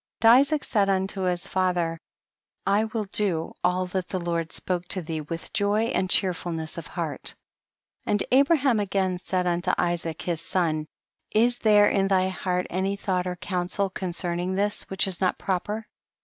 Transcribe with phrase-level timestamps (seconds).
[0.21, 0.27] 52.
[0.31, 1.99] And Isaac said unto his fath er,
[2.65, 5.05] I will do all that the Lord spoke THE BOOK OF JASHER.
[5.05, 7.35] 67 to thee with joy and checrfuhiess of heart.
[8.05, 8.11] 53.
[8.13, 10.87] And Abraham again said unto Isaac his son,
[11.29, 15.85] is there in thy heart any thought or counsel concerning this, which is not proper